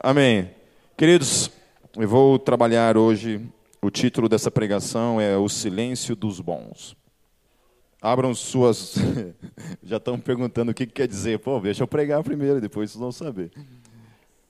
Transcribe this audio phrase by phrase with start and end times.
[0.00, 0.48] Amém.
[0.96, 1.50] Queridos,
[1.96, 3.44] eu vou trabalhar hoje,
[3.82, 6.96] o título dessa pregação é O Silêncio dos Bons.
[8.00, 8.94] Abram suas.
[9.82, 11.40] Já estão perguntando o que quer dizer.
[11.40, 13.50] Pô, deixa eu pregar primeiro, depois vocês vão saber.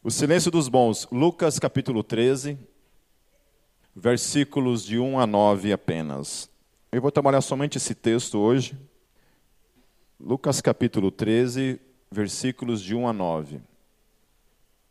[0.04, 2.58] O Silêncio dos Bons, Lucas capítulo 13,
[3.96, 6.50] versículos de 1 a 9 apenas.
[6.92, 8.78] Eu vou trabalhar somente esse texto hoje.
[10.20, 11.80] Lucas capítulo 13,
[12.12, 13.60] versículos de 1 a 9.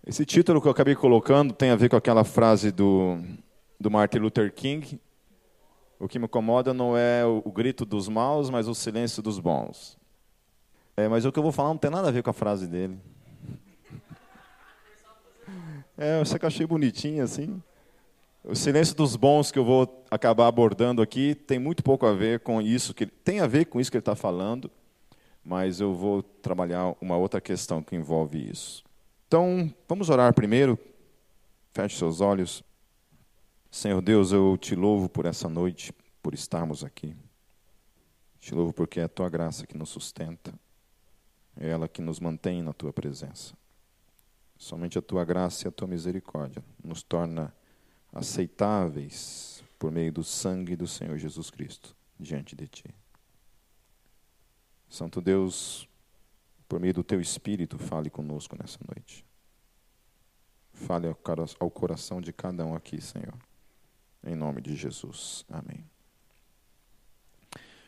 [0.07, 3.17] Esse título que eu acabei colocando tem a ver com aquela frase do,
[3.77, 4.97] do Martin Luther King.
[5.99, 9.37] O que me incomoda não é o, o grito dos maus, mas o silêncio dos
[9.37, 9.97] bons.
[10.95, 12.67] É, mas o que eu vou falar não tem nada a ver com a frase
[12.67, 12.97] dele.
[15.97, 17.61] É, eu sei que achei bonitinho assim.
[18.45, 22.39] O silêncio dos bons que eu vou acabar abordando aqui tem muito pouco a ver
[22.39, 24.71] com isso que tem a ver com isso que ele está falando,
[25.43, 28.86] mas eu vou trabalhar uma outra questão que envolve isso.
[29.27, 30.79] Então, vamos orar primeiro.
[31.73, 32.63] Feche seus olhos.
[33.69, 37.13] Senhor Deus, eu te louvo por essa noite, por estarmos aqui.
[38.39, 40.53] Te louvo porque é a tua graça que nos sustenta,
[41.59, 43.53] é ela que nos mantém na tua presença.
[44.57, 47.53] Somente a tua graça e a tua misericórdia nos torna
[48.13, 52.95] aceitáveis por meio do sangue do Senhor Jesus Cristo diante de ti.
[54.87, 55.87] Santo Deus,
[56.67, 59.25] por meio do teu Espírito, fale conosco nessa noite.
[60.73, 61.07] Fale
[61.59, 63.33] ao coração de cada um aqui, Senhor.
[64.25, 65.45] Em nome de Jesus.
[65.49, 65.83] Amém.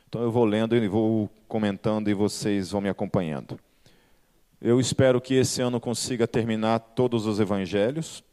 [0.08, 3.60] Então eu vou lendo e vou comentando e vocês vão me acompanhando.
[4.60, 8.24] Eu espero que esse ano consiga terminar todos os evangelhos.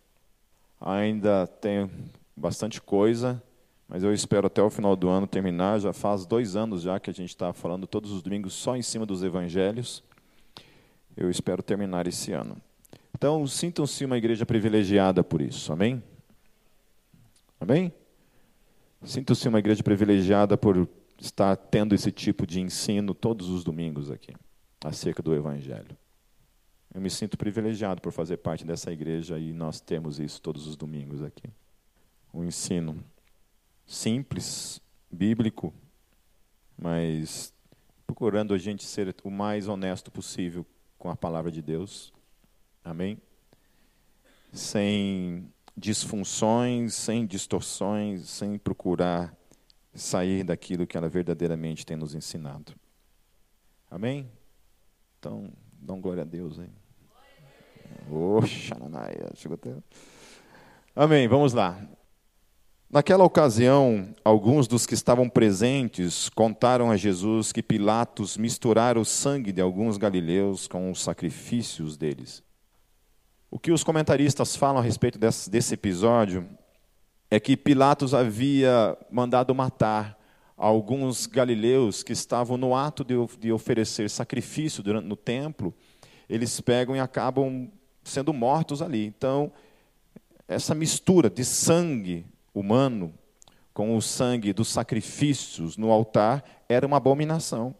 [0.80, 1.90] Ainda tem
[2.34, 3.42] bastante coisa,
[3.88, 5.80] mas eu espero até o final do ano terminar.
[5.80, 8.82] Já faz dois anos já que a gente está falando todos os domingos só em
[8.82, 10.02] cima dos evangelhos.
[11.16, 12.60] Eu espero terminar esse ano.
[13.14, 16.02] Então, sintam-se uma igreja privilegiada por isso, amém?
[17.58, 17.90] Amém?
[19.02, 20.86] Sintam-se uma igreja privilegiada por
[21.18, 24.34] estar tendo esse tipo de ensino todos os domingos aqui,
[24.84, 25.96] acerca do Evangelho.
[26.94, 30.76] Eu me sinto privilegiado por fazer parte dessa igreja e nós temos isso todos os
[30.76, 31.48] domingos aqui.
[32.32, 33.02] Um ensino
[33.86, 35.72] simples, bíblico,
[36.76, 37.54] mas
[38.06, 40.66] procurando a gente ser o mais honesto possível
[41.06, 42.12] com a palavra de Deus.
[42.82, 43.16] Amém?
[44.52, 49.32] Sem disfunções, sem distorções, sem procurar
[49.94, 52.74] sair daquilo que ela verdadeiramente tem nos ensinado.
[53.88, 54.28] Amém?
[55.20, 56.70] Então, dão glória a Deus aí.
[58.10, 58.74] Oxa,
[59.36, 59.76] chegou até.
[60.96, 61.80] Amém, vamos lá.
[62.88, 69.50] Naquela ocasião, alguns dos que estavam presentes contaram a Jesus que Pilatos misturara o sangue
[69.50, 72.44] de alguns galileus com os sacrifícios deles.
[73.50, 76.48] O que os comentaristas falam a respeito desse, desse episódio
[77.28, 80.16] é que Pilatos havia mandado matar
[80.56, 85.74] alguns galileus que estavam no ato de, de oferecer sacrifício durante, no templo.
[86.28, 87.68] Eles pegam e acabam
[88.04, 89.04] sendo mortos ali.
[89.04, 89.52] Então,
[90.46, 92.24] essa mistura de sangue
[92.58, 93.12] humano
[93.74, 97.74] com o sangue dos sacrifícios no altar era uma abominação.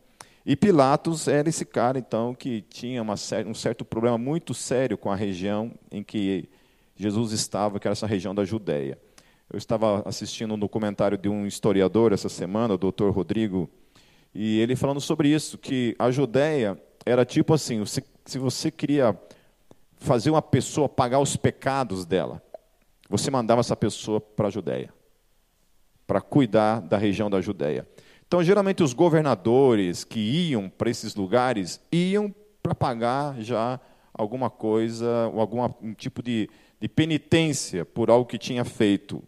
[0.45, 3.15] E Pilatos era esse cara, então, que tinha uma,
[3.47, 6.49] um certo problema muito sério com a região em que
[6.95, 8.99] Jesus estava, que era essa região da Judéia.
[9.51, 13.69] Eu estava assistindo um documentário de um historiador essa semana, o doutor Rodrigo,
[14.35, 19.19] e ele falando sobre isso, que a Judéia era tipo assim, se você queria
[19.97, 22.43] fazer uma pessoa pagar os pecados dela,
[23.09, 24.93] você mandava essa pessoa para a Judéia,
[26.07, 27.87] para cuidar da região da Judéia.
[28.27, 33.79] Então, geralmente, os governadores que iam para esses lugares iam para pagar já
[34.13, 36.49] alguma coisa, ou algum um tipo de,
[36.81, 39.23] de penitência por algo que tinha feito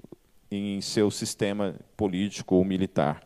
[0.51, 3.23] em seu sistema político ou militar.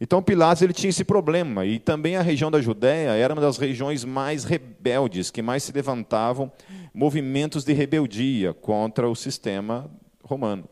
[0.00, 3.58] Então Pilatos ele tinha esse problema e também a região da Judéia era uma das
[3.58, 6.50] regiões mais rebeldes, que mais se levantavam
[6.92, 9.90] movimentos de rebeldia contra o sistema
[10.22, 10.68] romano.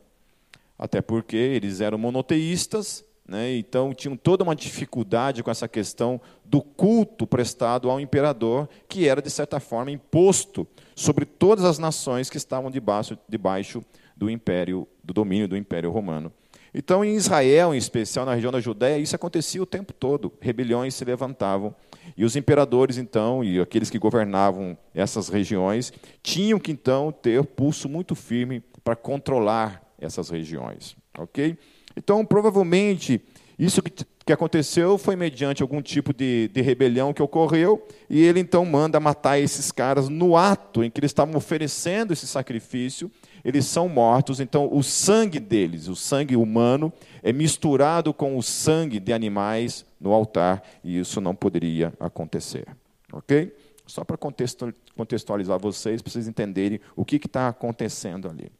[0.78, 6.62] Até porque eles eram monoteístas, né, então tinham toda uma dificuldade com essa questão do
[6.62, 12.36] culto prestado ao imperador, que era, de certa forma, imposto sobre todas as nações que
[12.36, 13.84] estavam debaixo, debaixo
[14.16, 16.32] do império, do domínio do Império Romano.
[16.72, 20.32] Então, em Israel, em especial na região da Judéia, isso acontecia o tempo todo.
[20.40, 21.74] Rebeliões se levantavam.
[22.18, 27.88] E os imperadores, então, e aqueles que governavam essas regiões, tinham que, então, ter pulso
[27.88, 30.96] muito firme para controlar essas regiões.
[31.16, 31.56] Ok?
[31.96, 33.22] Então, provavelmente,
[33.56, 33.92] isso que
[34.28, 39.00] que aconteceu foi mediante algum tipo de, de rebelião que ocorreu, e ele então manda
[39.00, 43.10] matar esses caras no ato em que eles estavam oferecendo esse sacrifício,
[43.42, 46.92] eles são mortos, então o sangue deles, o sangue humano,
[47.22, 52.66] é misturado com o sangue de animais no altar, e isso não poderia acontecer.
[53.12, 53.56] Ok?
[53.86, 58.52] Só para contextualizar vocês, para vocês entenderem o que está acontecendo ali.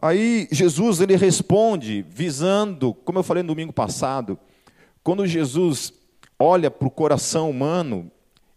[0.00, 4.38] Aí Jesus ele responde visando, como eu falei no domingo passado,
[5.02, 5.92] quando Jesus
[6.38, 8.10] olha para o coração humano,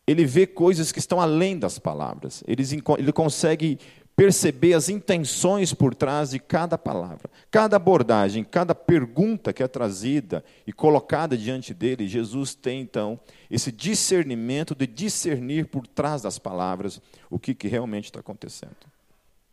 [0.05, 2.43] ele vê coisas que estão além das palavras.
[2.47, 2.63] Ele,
[2.97, 3.77] ele consegue
[4.17, 7.29] perceber as intenções por trás de cada palavra.
[7.51, 13.19] Cada abordagem, cada pergunta que é trazida e colocada diante dele, Jesus tem então
[13.49, 16.99] esse discernimento de discernir por trás das palavras
[17.29, 18.75] o que, que realmente está acontecendo.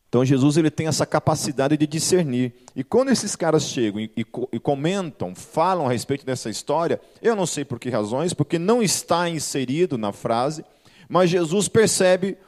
[0.09, 2.55] Então Jesus ele tem essa capacidade de discernir.
[2.75, 7.37] E quando esses caras chegam e, e, e, comentam, falam a respeito dessa história, eu
[7.37, 10.65] não sei por que razões, porque não está inserido na frase,
[11.07, 12.39] mas Jesus percebe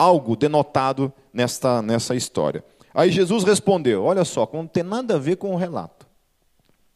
[0.00, 2.64] algo denotado nesta, nessa história.
[2.94, 6.06] Aí Jesus respondeu: Olha só, não tem nada a ver com o relato.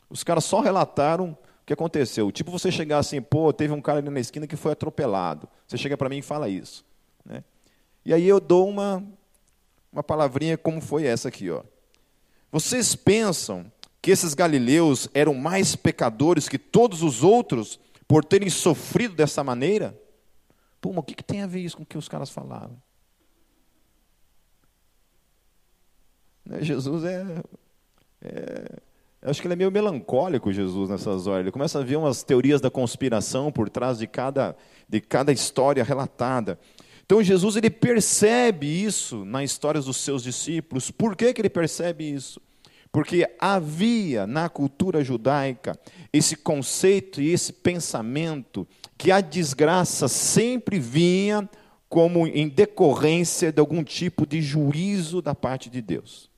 [0.09, 2.33] Os caras só relataram o que aconteceu.
[2.33, 5.47] Tipo você chegar assim, pô, teve um cara ali na esquina que foi atropelado.
[5.67, 6.83] Você chega para mim e fala isso.
[7.25, 7.45] Né?
[8.06, 9.05] E aí eu dou uma
[9.93, 11.62] uma palavrinha como foi essa aqui, ó.
[12.50, 13.71] Vocês pensam
[14.03, 17.79] que esses galileus eram mais pecadores que todos os outros
[18.09, 19.97] por terem sofrido dessa maneira?
[20.81, 22.77] Pô, mas o que, que tem a ver isso com o que os caras falaram?
[26.61, 27.43] Jesus é,
[28.23, 28.64] é
[29.25, 31.41] acho que ele é meio melancólico, Jesus, nessas horas.
[31.41, 34.55] Ele começa a ver umas teorias da conspiração por trás de cada,
[34.88, 36.58] de cada história relatada.
[37.05, 40.91] Então Jesus ele percebe isso na história dos seus discípulos.
[40.91, 42.41] Por que, que ele percebe isso?
[42.93, 45.79] Porque havia na cultura judaica
[46.12, 48.67] esse conceito e esse pensamento
[48.97, 51.49] que a desgraça sempre vinha
[51.88, 56.31] como em decorrência de algum tipo de juízo da parte de Deus.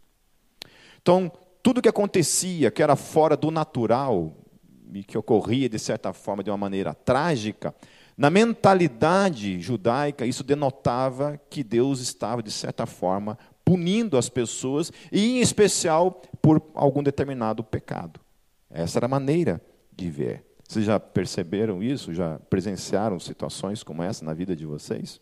[1.06, 1.30] Então,
[1.62, 4.36] tudo que acontecia, que era fora do natural,
[4.92, 7.72] e que ocorria de certa forma de uma maneira trágica,
[8.18, 15.38] na mentalidade judaica, isso denotava que Deus estava, de certa forma, punindo as pessoas, e
[15.38, 16.10] em especial
[16.42, 18.18] por algum determinado pecado.
[18.68, 19.62] Essa era a maneira
[19.94, 20.44] de ver.
[20.68, 22.12] Vocês já perceberam isso?
[22.12, 25.20] Já presenciaram situações como essa na vida de vocês?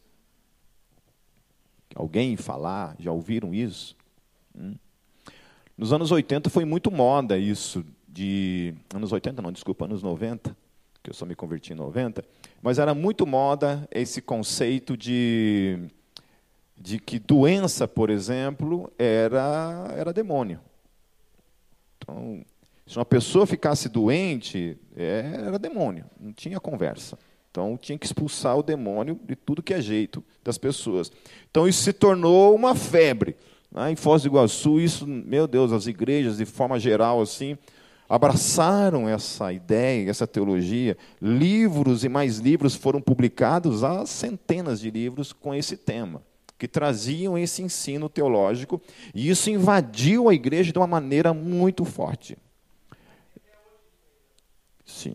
[1.95, 3.95] Alguém falar, já ouviram isso?
[4.59, 4.77] Hum?
[5.77, 8.75] Nos anos 80 foi muito moda isso, de.
[8.95, 10.57] Anos 80, não, desculpa, anos 90
[11.05, 12.25] que eu só me converti em 90,
[12.63, 15.79] mas era muito moda esse conceito de,
[16.75, 20.59] de que doença, por exemplo, era, era demônio.
[21.99, 22.43] Então,
[22.87, 27.19] se uma pessoa ficasse doente, é, era demônio, não tinha conversa.
[27.51, 31.13] Então, tinha que expulsar o demônio de tudo que é jeito das pessoas.
[31.51, 33.37] Então, isso se tornou uma febre.
[33.75, 33.91] Né?
[33.91, 37.59] Em Foz do Iguaçu, isso, meu Deus, as igrejas, de forma geral, assim,
[38.09, 40.97] abraçaram essa ideia, essa teologia.
[41.21, 46.23] Livros e mais livros foram publicados, há centenas de livros com esse tema,
[46.57, 48.81] que traziam esse ensino teológico,
[49.13, 52.39] e isso invadiu a igreja de uma maneira muito forte.
[54.87, 55.15] Sim,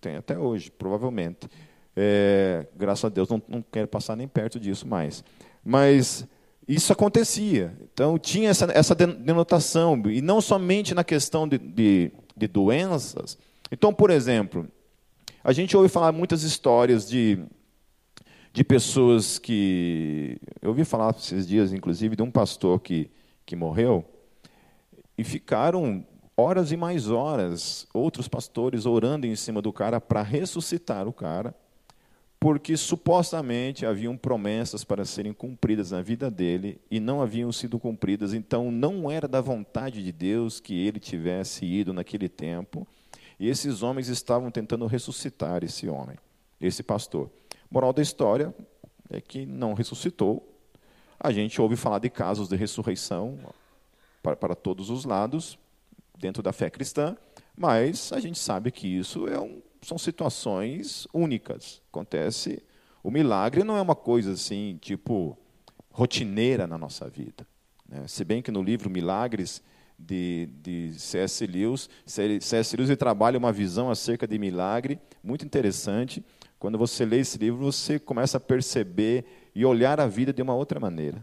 [0.00, 1.48] tem até hoje, provavelmente.
[1.94, 5.22] É, graças a Deus, não, não quero passar nem perto disso mais.
[5.62, 6.26] Mas
[6.74, 7.76] isso acontecia.
[7.92, 13.38] Então, tinha essa, essa denotação, e não somente na questão de, de de doenças.
[13.70, 14.66] Então, por exemplo,
[15.44, 17.38] a gente ouve falar muitas histórias de,
[18.52, 20.38] de pessoas que.
[20.62, 23.10] Eu ouvi falar esses dias, inclusive, de um pastor que,
[23.44, 24.04] que morreu
[25.16, 26.04] e ficaram
[26.34, 31.54] horas e mais horas outros pastores orando em cima do cara para ressuscitar o cara,
[32.40, 38.32] porque supostamente haviam promessas para serem cumpridas na vida dele e não haviam sido cumpridas,
[38.32, 42.88] então não era da vontade de Deus que ele tivesse ido naquele tempo,
[43.38, 46.16] e esses homens estavam tentando ressuscitar esse homem,
[46.58, 47.30] esse pastor.
[47.70, 48.54] Moral da história
[49.10, 50.46] é que não ressuscitou.
[51.18, 53.38] A gente ouve falar de casos de ressurreição
[54.22, 55.58] para, para todos os lados,
[56.18, 57.16] dentro da fé cristã,
[57.56, 61.82] mas a gente sabe que isso é um são situações únicas.
[61.90, 62.62] Acontece.
[63.02, 65.36] O milagre não é uma coisa assim, tipo,
[65.90, 67.44] rotineira na nossa vida.
[67.88, 68.06] Né?
[68.06, 69.60] Se bem que no livro Milagres,
[69.98, 71.44] de, de C.S.
[71.46, 72.76] Lewis, C.S.
[72.76, 76.24] Lewis trabalha uma visão acerca de milagre muito interessante.
[76.58, 80.54] Quando você lê esse livro, você começa a perceber e olhar a vida de uma
[80.54, 81.20] outra maneira.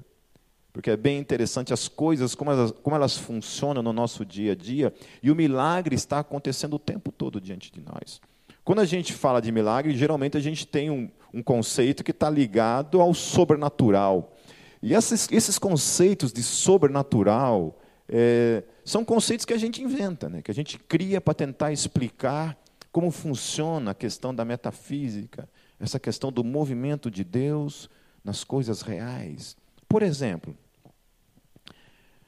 [0.74, 4.56] porque é bem interessante as coisas, como elas, como elas funcionam no nosso dia a
[4.56, 4.94] dia,
[5.24, 8.22] e o milagre está acontecendo o tempo todo diante de nós.
[8.68, 12.30] Quando a gente fala de milagre, geralmente a gente tem um, um conceito que está
[12.30, 14.36] ligado ao sobrenatural.
[14.84, 20.42] E esses, esses conceitos de sobrenatural é, são conceitos que a gente inventa, né?
[20.42, 22.58] que a gente cria para tentar explicar
[22.92, 25.48] como funciona a questão da metafísica,
[25.80, 27.90] essa questão do movimento de Deus
[28.22, 29.56] nas coisas reais.
[29.88, 30.54] Por exemplo,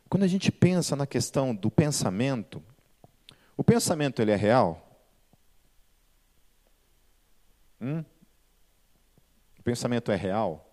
[0.10, 2.64] quando a gente pensa na questão do pensamento,
[3.58, 4.86] o pensamento ele é real?
[7.82, 8.04] Hum?
[9.58, 10.66] O pensamento é real?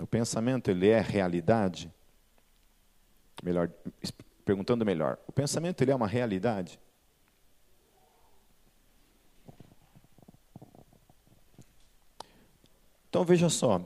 [0.00, 1.92] O pensamento ele é realidade?
[3.42, 3.70] Melhor,
[4.44, 6.80] perguntando melhor, o pensamento ele é uma realidade?
[13.08, 13.80] Então veja só,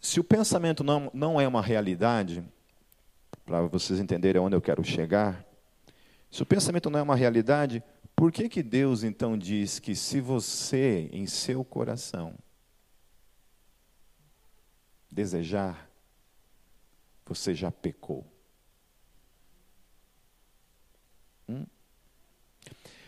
[0.00, 2.44] se o pensamento não, não é uma realidade,
[3.48, 5.42] para vocês entenderem onde eu quero chegar,
[6.30, 7.82] se o pensamento não é uma realidade,
[8.14, 12.34] por que, que Deus então diz que se você, em seu coração,
[15.10, 15.90] desejar,
[17.24, 18.26] você já pecou?
[21.48, 21.64] Hum?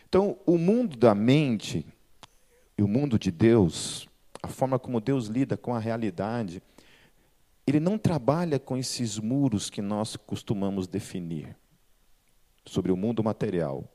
[0.09, 1.85] Então, o mundo da mente
[2.75, 4.09] e o mundo de Deus
[4.41, 6.63] a forma como Deus lida com a realidade,
[7.65, 11.55] ele não trabalha com esses muros que nós costumamos definir
[12.65, 13.89] sobre o mundo material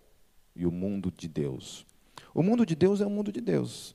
[0.54, 1.86] e o mundo de Deus.
[2.34, 3.94] O mundo de Deus é o mundo de Deus.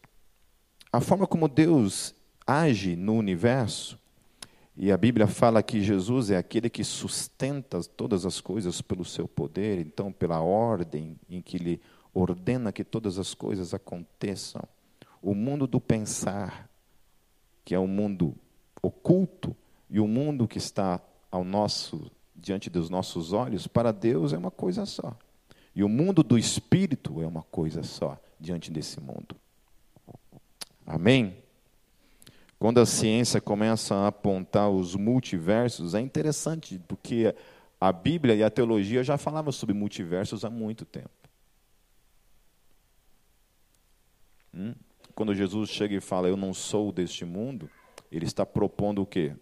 [0.91, 2.13] A forma como Deus
[2.45, 3.99] age no universo,
[4.75, 9.27] e a Bíblia fala que Jesus é aquele que sustenta todas as coisas pelo seu
[9.27, 11.81] poder, então, pela ordem em que ele
[12.13, 14.61] ordena que todas as coisas aconteçam
[15.21, 16.69] o mundo do pensar,
[17.63, 18.35] que é um mundo
[18.81, 19.55] oculto,
[19.91, 24.49] e o mundo que está ao nosso diante dos nossos olhos, para Deus é uma
[24.49, 25.15] coisa só.
[25.75, 29.35] E o mundo do espírito é uma coisa só diante desse mundo.
[30.85, 31.37] Amém?
[32.57, 37.35] Quando a ciência começa a apontar os multiversos, é interessante, porque
[37.79, 41.09] a Bíblia e a teologia já falavam sobre multiversos há muito tempo.
[44.53, 44.73] Hum?
[45.21, 47.69] quando Jesus chega e fala, eu não sou deste mundo,
[48.11, 49.35] ele está propondo o quê?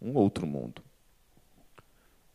[0.00, 0.82] Um outro mundo.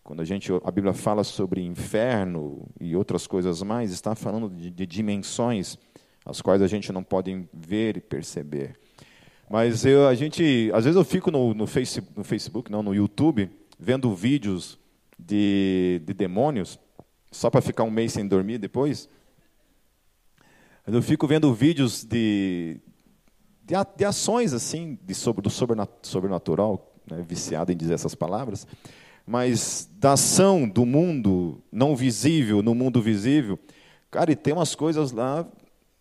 [0.03, 4.69] Quando a, gente, a Bíblia fala sobre inferno e outras coisas mais, está falando de,
[4.69, 5.79] de dimensões
[6.25, 8.77] as quais a gente não pode ver e perceber.
[9.49, 12.95] Mas eu, a gente, às vezes eu fico no, no, face, no Facebook, não, no
[12.95, 14.79] YouTube, vendo vídeos
[15.19, 16.79] de, de demônios,
[17.31, 19.07] só para ficar um mês sem dormir depois.
[20.87, 22.79] Eu fico vendo vídeos de,
[23.63, 28.67] de, de ações assim, de sobre, do sobrenatural, né, viciado em dizer essas palavras,
[29.25, 33.59] mas da ação do mundo não visível no mundo visível.
[34.11, 35.47] Cara, e tem umas coisas lá,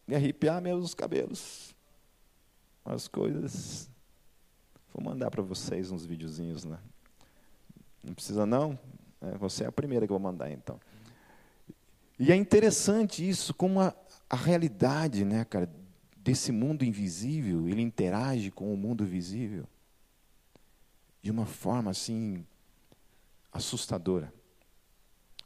[0.06, 1.74] me arrepiar meus cabelos.
[2.84, 3.90] Umas coisas.
[4.92, 6.78] Vou mandar para vocês uns videozinhos lá.
[8.02, 8.78] Não precisa não?
[9.20, 10.78] É, você é a primeira que eu vou mandar então.
[12.18, 13.92] E é interessante isso, como a,
[14.28, 15.68] a realidade, né, cara,
[16.16, 19.66] desse mundo invisível, ele interage com o mundo visível
[21.24, 22.44] de uma forma assim
[23.50, 24.30] assustadora.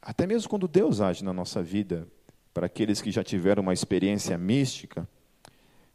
[0.02, 2.08] Até mesmo quando Deus age na nossa vida,
[2.52, 5.08] para aqueles que já tiveram uma experiência mística,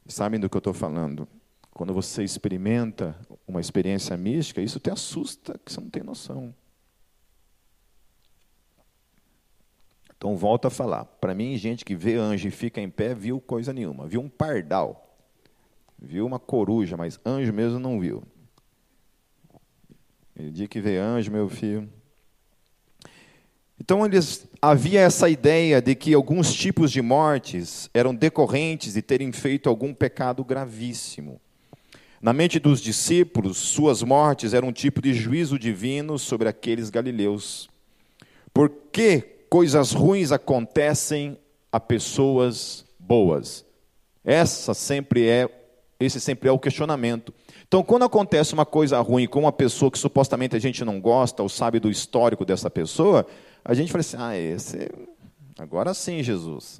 [0.07, 1.27] sabem do que eu estou falando.
[1.71, 3.13] Quando você experimenta
[3.45, 6.55] uma experiência mística, isso te assusta, que você não tem noção.
[10.15, 11.03] Então volta a falar.
[11.03, 14.07] Para mim, gente que vê anjo e fica em pé, viu coisa nenhuma.
[14.07, 15.17] Viu um pardal.
[15.99, 18.23] Viu uma coruja, mas anjo mesmo não viu.
[20.37, 21.89] O dia que vê anjo, meu filho.
[23.79, 29.31] Então eles, havia essa ideia de que alguns tipos de mortes eram decorrentes de terem
[29.31, 31.39] feito algum pecado gravíssimo.
[32.21, 37.69] Na mente dos discípulos, suas mortes eram um tipo de juízo divino sobre aqueles galileus.
[38.53, 41.37] Por que coisas ruins acontecem
[41.71, 43.65] a pessoas boas.
[44.23, 45.49] Essa sempre é,
[45.99, 47.33] esse sempre é o questionamento.
[47.73, 51.41] Então, quando acontece uma coisa ruim com uma pessoa que supostamente a gente não gosta
[51.41, 53.25] ou sabe do histórico dessa pessoa,
[53.65, 54.91] a gente fala assim: ah, esse,
[55.57, 56.79] agora sim, Jesus,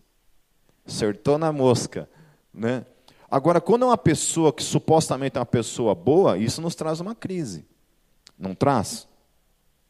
[0.85, 2.07] acertou na mosca,
[2.53, 2.85] né?
[3.27, 7.15] Agora, quando é uma pessoa que supostamente é uma pessoa boa, isso nos traz uma
[7.15, 7.65] crise.
[8.37, 9.07] Não traz?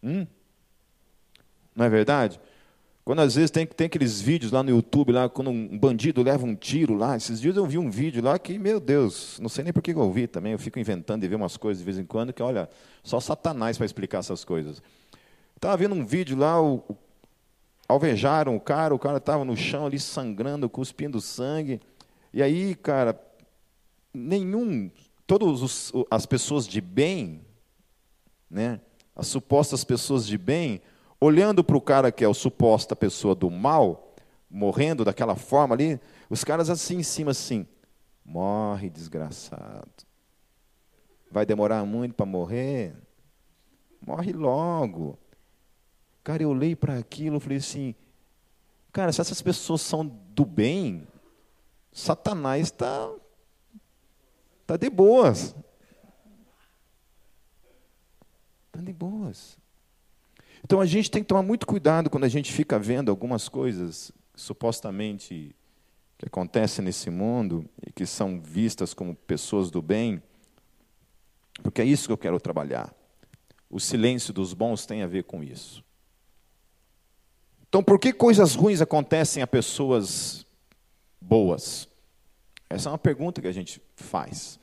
[0.02, 0.26] Hum?
[1.76, 2.40] Não é verdade?
[3.06, 6.46] Quando às vezes tem, tem aqueles vídeos lá no YouTube, lá, quando um bandido leva
[6.46, 9.66] um tiro lá, esses dias eu vi um vídeo lá que, meu Deus, não sei
[9.66, 11.98] nem por que eu vi também, eu fico inventando e ver umas coisas de vez
[11.98, 12.70] em quando, que olha,
[13.04, 14.82] só Satanás para explicar essas coisas.
[15.54, 16.98] Estava vendo um vídeo lá, o, o,
[17.90, 21.82] alvejaram o cara, o cara estava no chão ali sangrando, cuspindo sangue.
[22.34, 23.20] E aí, cara,
[24.14, 24.90] nenhum,
[25.28, 27.42] todas as pessoas de bem,
[28.50, 28.80] né,
[29.14, 30.82] as supostas pessoas de bem,
[31.24, 34.14] olhando para o cara que é o suposta pessoa do mal,
[34.50, 36.00] morrendo daquela forma ali,
[36.30, 37.66] os caras assim em cima assim,
[38.26, 39.90] morre desgraçado.
[41.32, 42.94] Vai demorar muito para morrer?
[44.06, 45.18] Morre logo.
[46.26, 47.96] Cara, eu olhei para aquilo e falei assim,
[48.92, 51.08] cara, se essas pessoas são do bem,
[51.94, 53.10] Satanás está
[54.68, 55.56] tá de boas.
[58.68, 59.63] Está de boas.
[60.64, 64.12] Então a gente tem que tomar muito cuidado quando a gente fica vendo algumas coisas
[64.36, 65.54] supostamente
[66.18, 70.22] que acontecem nesse mundo e que são vistas como pessoas do bem,
[71.62, 72.94] porque é isso que eu quero trabalhar.
[73.70, 75.84] O silêncio dos bons tem a ver com isso.
[77.68, 80.46] Então, por que coisas ruins acontecem a pessoas
[81.20, 81.90] boas?
[82.70, 84.60] Essa é uma pergunta que a gente faz.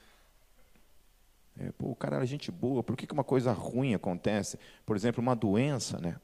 [1.60, 4.58] É, pô, o cara era gente boa, por que, que uma coisa ruim acontece?
[4.86, 6.16] Por exemplo, uma doença, né?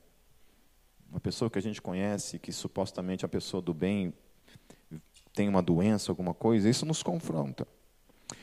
[1.11, 4.15] Uma pessoa que a gente conhece, que supostamente a pessoa do bem
[5.35, 7.69] tem uma doença, alguma coisa, isso nos confronta.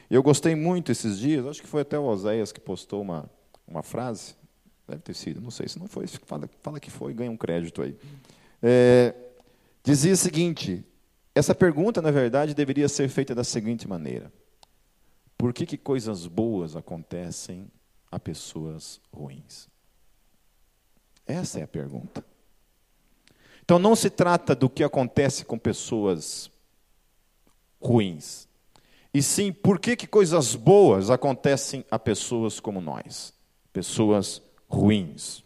[0.10, 3.28] Eu gostei muito esses dias, acho que foi até o Oséias que postou uma,
[3.68, 4.36] uma frase,
[4.88, 7.82] deve ter sido, não sei, se não foi, fala, fala que foi, ganha um crédito
[7.82, 7.98] aí.
[8.62, 9.16] É,
[9.84, 10.86] dizia o seguinte:
[11.34, 14.32] essa pergunta, na verdade, deveria ser feita da seguinte maneira:
[15.44, 17.70] por que, que coisas boas acontecem
[18.10, 19.68] a pessoas ruins?
[21.28, 22.26] Essa é a pergunta.
[23.62, 26.50] Então não se trata do que acontece com pessoas
[27.78, 28.48] ruins,
[29.14, 33.34] e sim por que, que coisas boas acontecem a pessoas como nós,
[33.74, 35.44] pessoas ruins.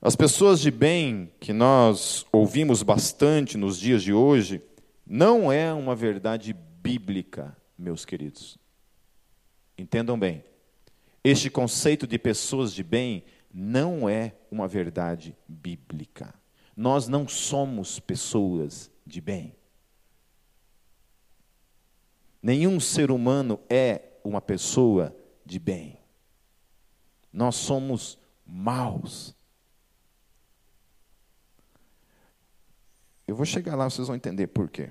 [0.00, 4.62] As pessoas de bem que nós ouvimos bastante nos dias de hoje,
[5.04, 8.58] não é uma verdade bíblica meus queridos.
[9.76, 10.44] Entendam bem,
[11.24, 16.34] este conceito de pessoas de bem não é uma verdade bíblica.
[16.76, 19.56] Nós não somos pessoas de bem.
[22.42, 25.98] Nenhum ser humano é uma pessoa de bem.
[27.32, 29.34] Nós somos maus.
[33.26, 34.90] Eu vou chegar lá, vocês vão entender por quê.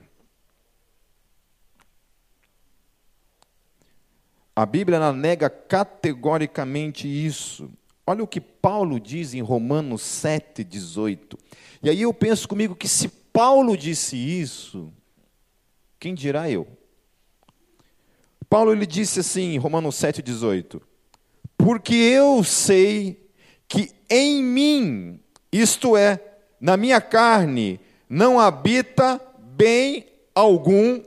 [4.59, 7.71] A Bíblia nega categoricamente isso.
[8.05, 11.39] Olha o que Paulo diz em Romanos 7,18.
[11.81, 14.91] E aí eu penso comigo que se Paulo disse isso,
[15.97, 16.67] quem dirá eu?
[18.49, 20.81] Paulo ele disse assim em Romanos 7,18:
[21.57, 23.29] Porque eu sei
[23.65, 25.21] que em mim,
[25.53, 26.19] isto é,
[26.59, 31.01] na minha carne, não habita bem algum,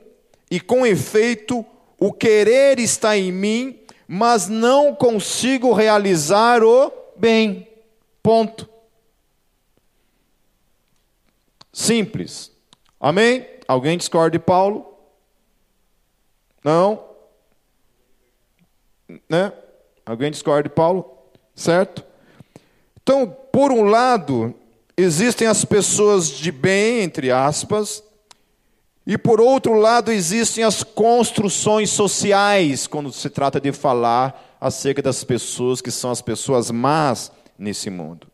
[0.49, 1.63] e com efeito
[1.97, 7.67] o querer está em mim, mas não consigo realizar o bem.
[8.21, 8.69] Ponto.
[11.71, 12.51] Simples.
[12.99, 13.47] Amém?
[13.67, 14.97] Alguém discorda de Paulo?
[16.63, 17.03] Não?
[19.27, 19.51] Né?
[20.05, 21.17] Alguém discorda de Paulo?
[21.55, 22.03] Certo?
[23.01, 24.55] Então, por um lado,
[24.95, 28.03] existem as pessoas de bem, entre aspas,
[29.05, 35.25] e por outro lado, existem as construções sociais, quando se trata de falar acerca das
[35.25, 38.27] pessoas que são as pessoas más nesse mundo.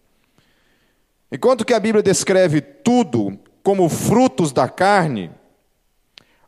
[1.31, 5.31] Enquanto que a Bíblia descreve tudo como frutos da carne,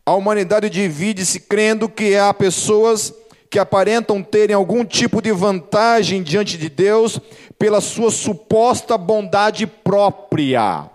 [0.05, 3.13] a humanidade divide-se crendo que há pessoas
[3.49, 7.19] que aparentam terem algum tipo de vantagem diante de Deus
[7.57, 10.89] pela sua suposta bondade própria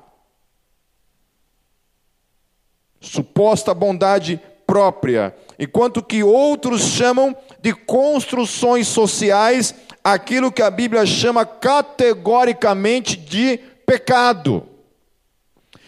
[3.01, 11.45] suposta bondade própria, enquanto que outros chamam de construções sociais aquilo que a Bíblia chama
[11.45, 14.67] categoricamente de pecado.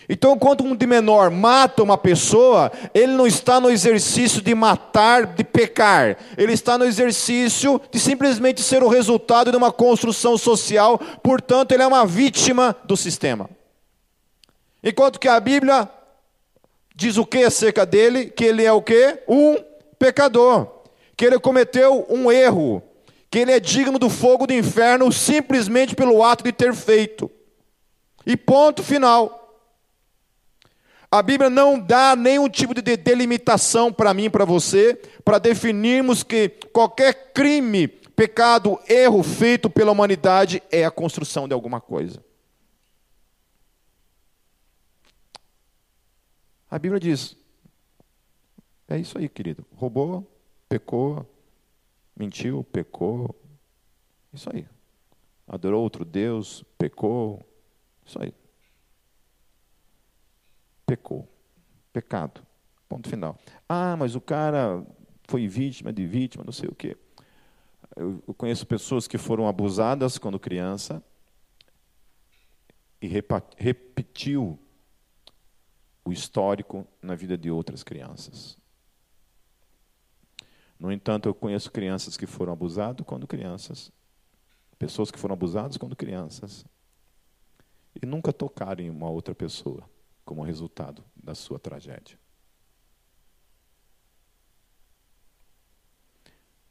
[0.08, 5.26] Então, quando um de menor mata uma pessoa, ele não está no exercício de matar,
[5.26, 6.16] de pecar.
[6.36, 11.82] Ele está no exercício de simplesmente ser o resultado de uma construção social, portanto, ele
[11.82, 13.50] é uma vítima do sistema.
[14.82, 15.86] Enquanto que a Bíblia
[16.98, 18.26] diz o que acerca dele?
[18.26, 19.22] Que ele é o que?
[19.28, 19.56] Um
[20.00, 20.82] pecador.
[21.16, 22.82] Que ele cometeu um erro.
[23.30, 27.30] Que ele é digno do fogo do inferno simplesmente pelo ato de ter feito.
[28.26, 29.62] E ponto final.
[31.08, 36.48] A Bíblia não dá nenhum tipo de delimitação para mim para você, para definirmos que
[36.72, 42.22] qualquer crime, pecado, erro feito pela humanidade é a construção de alguma coisa.
[46.70, 47.36] A Bíblia diz:
[48.88, 49.64] é isso aí, querido.
[49.74, 50.26] Roubou,
[50.68, 51.26] pecou,
[52.16, 53.34] mentiu, pecou.
[54.32, 54.66] Isso aí.
[55.46, 57.42] Adorou outro Deus, pecou.
[58.04, 58.32] Isso aí
[60.88, 61.28] pecou.
[61.92, 62.40] Pecado.
[62.88, 63.38] Ponto final.
[63.68, 64.82] Ah, mas o cara
[65.24, 66.96] foi vítima de vítima, não sei o quê.
[67.94, 71.02] Eu, eu conheço pessoas que foram abusadas quando criança
[73.02, 74.58] e repetiu
[76.08, 78.56] o histórico na vida de outras crianças.
[80.78, 83.92] No entanto, eu conheço crianças que foram abusadas quando crianças,
[84.78, 86.64] pessoas que foram abusadas quando crianças,
[88.00, 89.88] e nunca tocaram em uma outra pessoa
[90.24, 92.18] como resultado da sua tragédia.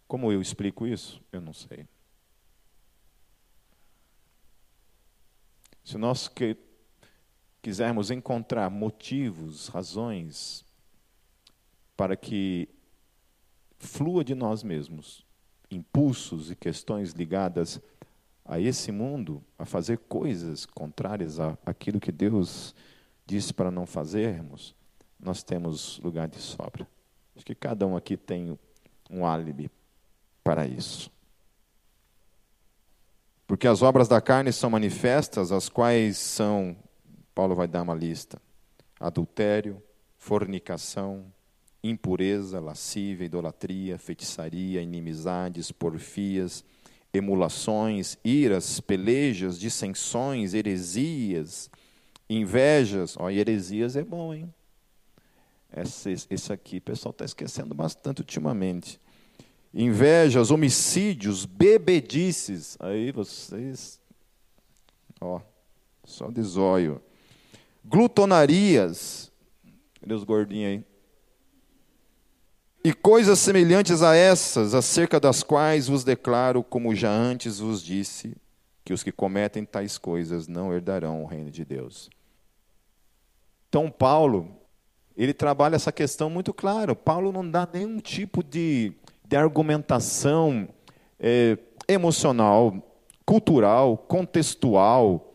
[0.07, 1.21] Como eu explico isso?
[1.31, 1.85] Eu não sei.
[5.83, 6.27] Se nós
[7.67, 10.63] quisermos encontrar motivos, razões
[11.97, 12.69] para que
[13.77, 15.25] flua de nós mesmos
[15.69, 17.81] impulsos e questões ligadas
[18.45, 22.73] a esse mundo, a fazer coisas contrárias àquilo que Deus
[23.25, 24.73] disse para não fazermos,
[25.19, 26.87] nós temos lugar de sobra.
[27.35, 28.57] Acho que cada um aqui tem
[29.09, 29.69] um álibi
[30.41, 31.11] para isso.
[33.45, 36.73] Porque as obras da carne são manifestas, as quais são,
[37.37, 38.41] Paulo vai dar uma lista:
[38.99, 39.79] adultério,
[40.17, 41.31] fornicação,
[41.83, 46.65] impureza, lascívia, idolatria, feitiçaria, inimizades, porfias,
[47.13, 51.69] emulações, iras, pelejas, dissensões, heresias,
[52.29, 54.53] Invejas, ó, heresias é bom, hein?
[55.73, 58.99] Esse, esse aqui o pessoal está esquecendo bastante ultimamente.
[59.73, 62.75] Invejas, homicídios, bebedices.
[62.81, 64.01] Aí vocês,
[65.21, 65.39] ó,
[66.03, 67.01] só de zóio.
[67.87, 69.31] Glutonarias.
[69.99, 70.83] Cadê os gordinhos aí?
[72.83, 78.35] E coisas semelhantes a essas, acerca das quais vos declaro, como já antes vos disse,
[78.83, 82.09] que os que cometem tais coisas não herdarão o reino de Deus.
[83.67, 84.49] Então, Paulo,
[85.15, 86.95] ele trabalha essa questão muito claro.
[86.95, 88.93] Paulo não dá nenhum tipo de,
[89.25, 90.69] de argumentação
[91.19, 92.81] é, emocional,
[93.25, 95.26] cultural, contextual,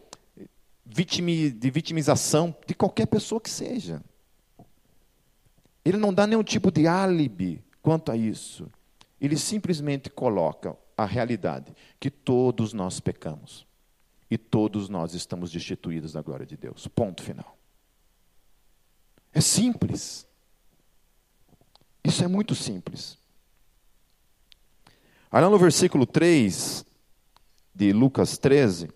[0.92, 4.02] vitimi, de vitimização de qualquer pessoa que seja.
[5.84, 8.70] Ele não dá nenhum tipo de álibi quanto a isso.
[9.20, 13.66] Ele simplesmente coloca a realidade que todos nós pecamos
[14.30, 16.86] e todos nós estamos destituídos da glória de Deus.
[16.88, 17.56] Ponto final.
[19.32, 20.26] É simples.
[22.04, 23.18] Isso é muito simples.
[25.30, 26.84] Olha no versículo 3
[27.74, 28.88] de Lucas 13.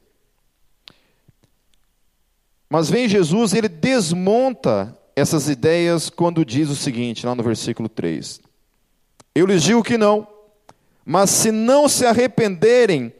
[2.68, 7.88] Mas vem Jesus e ele desmonta essas ideias quando diz o seguinte, lá no versículo
[7.88, 8.40] 3.
[9.34, 10.26] Eu lhes digo que não,
[11.04, 13.12] mas se não se arrependerem,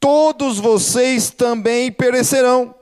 [0.00, 2.74] todos vocês também perecerão.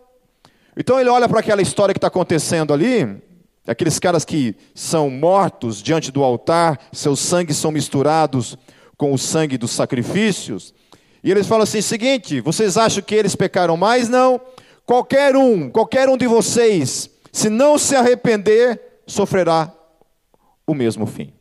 [0.76, 3.22] Então ele olha para aquela história que está acontecendo ali,
[3.66, 8.56] Aqueles caras que são mortos diante do altar, seus sangues são misturados
[8.96, 10.72] com o sangue dos sacrifícios.
[11.22, 14.08] E eles falam assim: seguinte, vocês acham que eles pecaram mais?
[14.08, 14.40] Não.
[14.86, 19.74] Qualquer um, qualquer um de vocês, se não se arrepender, sofrerá
[20.64, 21.34] o mesmo fim.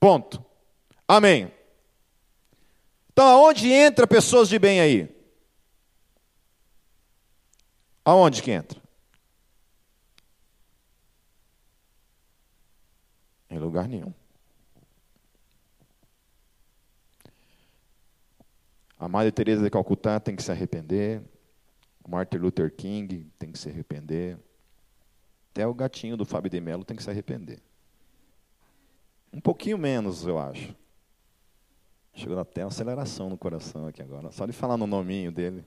[0.00, 0.44] Ponto.
[1.06, 1.50] Amém.
[3.12, 5.08] Então, aonde entra pessoas de bem aí?
[8.04, 8.82] Aonde que entra?
[13.48, 14.12] Em lugar nenhum.
[18.98, 21.22] A Madre Teresa de Calcutá tem que se arrepender.
[22.06, 24.38] Martin Luther King tem que se arrepender.
[25.50, 27.62] Até o gatinho do Fábio de Mello tem que se arrepender.
[29.32, 30.74] Um pouquinho menos, eu acho.
[32.12, 34.30] Chegou até uma aceleração no coração aqui agora.
[34.30, 35.64] Só de falar no nominho dele.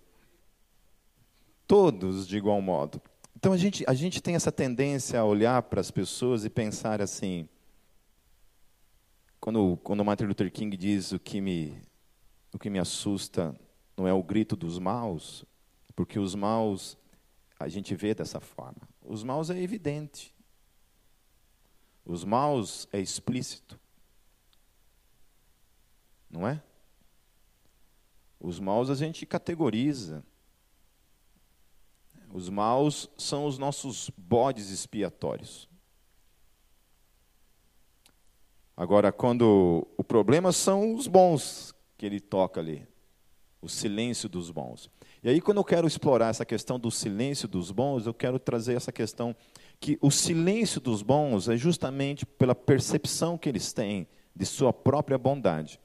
[1.68, 3.02] Todos de igual modo.
[3.36, 7.02] Então a gente, a gente tem essa tendência a olhar para as pessoas e pensar
[7.02, 7.48] assim:
[9.40, 11.78] quando, quando Martin Luther King diz o que me,
[12.54, 13.54] o que me assusta
[13.98, 15.46] não é o grito dos maus,
[15.98, 16.96] porque os maus
[17.60, 18.88] a gente vê dessa forma.
[19.02, 20.32] Os maus é evidente.
[22.06, 23.80] Os maus é explícito.
[26.30, 26.62] Não é?
[28.40, 30.24] Os maus a gente categoriza.
[32.32, 35.68] Os maus são os nossos bodes expiatórios.
[38.76, 42.88] Agora, quando o problema são os bons que ele toca ali,
[43.60, 44.92] o silêncio dos bons.
[45.24, 48.76] E aí, quando eu quero explorar essa questão do silêncio dos bons, eu quero trazer
[48.76, 49.36] essa questão
[49.80, 55.18] que o silêncio dos bons é justamente pela percepção que eles têm de sua própria
[55.18, 55.80] bondade.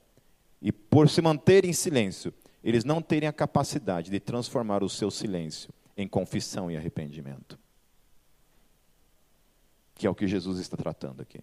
[0.60, 5.10] E por se manterem em silêncio, eles não terem a capacidade de transformar o seu
[5.10, 7.58] silêncio em confissão e arrependimento.
[9.94, 11.40] Que é o que Jesus está tratando aqui.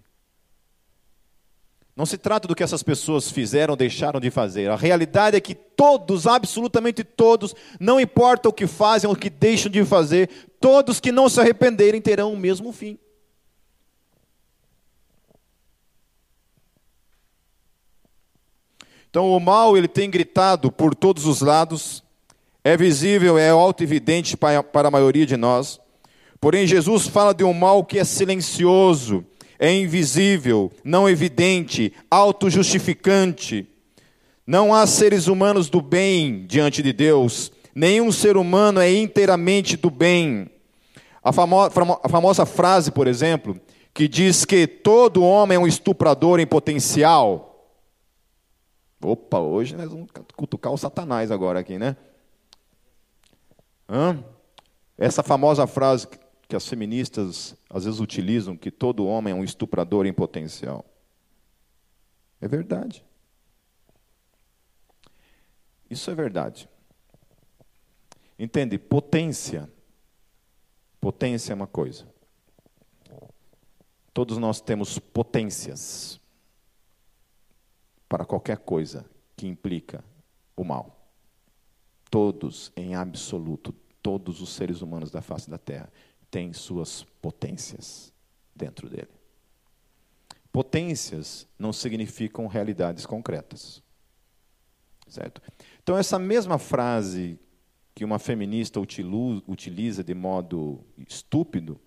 [1.99, 4.69] Não se trata do que essas pessoas fizeram ou deixaram de fazer.
[4.69, 9.29] A realidade é que todos, absolutamente todos, não importa o que fazem ou o que
[9.29, 10.29] deixam de fazer,
[10.61, 12.97] todos que não se arrependerem terão o mesmo fim.
[19.09, 22.01] Então o mal ele tem gritado por todos os lados,
[22.63, 25.81] é visível, é alto evidente para, para a maioria de nós.
[26.39, 29.25] Porém Jesus fala de um mal que é silencioso,
[29.59, 33.67] é invisível, não evidente, auto-justificante.
[34.47, 37.51] Não há seres humanos do bem diante de Deus.
[37.75, 40.49] Nenhum ser humano é inteiramente do bem.
[41.21, 43.59] A, famo a famosa frase, por exemplo,
[43.93, 47.75] que diz que todo homem é um estuprador em potencial.
[49.03, 51.97] Opa, hoje nós vamos cutucar o Satanás agora aqui, né?
[53.89, 54.23] Hã?
[54.97, 56.07] Essa famosa frase
[56.47, 60.83] que as feministas às vezes utilizam, que todo homem é um estuprador em potencial.
[62.41, 63.05] É verdade.
[65.89, 66.67] Isso é verdade.
[68.37, 68.79] Entende?
[68.79, 69.69] Potência.
[70.99, 72.07] Potência é uma coisa.
[74.13, 76.19] Todos nós temos potências
[78.07, 79.05] para qualquer coisa
[79.35, 80.03] que implica
[80.55, 80.95] o mal.
[82.09, 85.91] Todos, em absoluto, todos os seres humanos da face da Terra
[86.29, 88.13] têm suas potências
[88.55, 89.09] dentro dele.
[90.51, 93.83] Potências não significam realidades concretas.
[95.07, 95.41] Certo?
[95.81, 97.39] Então, essa mesma frase
[97.99, 101.77] que uma feminista utiliza de modo estúpido,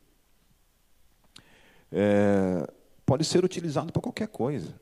[1.90, 2.70] é,
[3.06, 4.78] pode ser utilizado para qualquer coisa.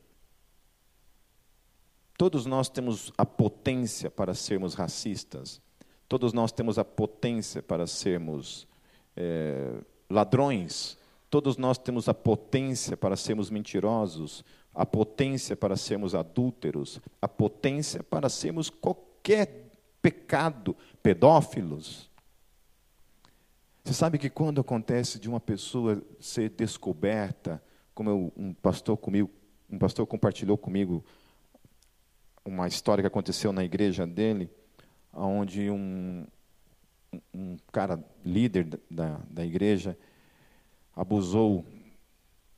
[2.17, 5.61] Todos nós temos a potência para sermos racistas.
[6.05, 8.67] Todos nós temos a potência para sermos
[9.15, 9.73] é,
[10.09, 10.97] ladrões.
[11.29, 14.43] Todos nós temos a potência para sermos mentirosos,
[14.73, 19.71] a potência para sermos adúlteros, a potência para sermos qualquer
[20.01, 22.09] pecado, pedófilos.
[23.83, 27.61] Você sabe que quando acontece de uma pessoa ser descoberta,
[27.93, 29.29] como eu, um pastor comigo,
[29.69, 31.03] um pastor compartilhou comigo
[32.43, 34.49] uma história que aconteceu na igreja dele,
[35.13, 36.25] onde um,
[37.33, 39.97] um cara líder da, da igreja
[40.95, 41.65] abusou